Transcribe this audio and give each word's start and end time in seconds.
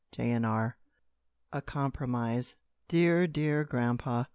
CHAPTER 0.11 0.35
IX. 0.65 0.73
A 1.53 1.61
COMPROMISE. 1.61 2.55
"Dear, 2.87 3.27
dear 3.27 3.63
grandpa! 3.63 4.23